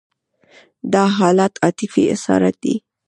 دا 0.93 1.03
حالت 1.17 1.53
عاطفي 1.63 2.03
اسارت 2.15 2.55
دی. 2.63 2.75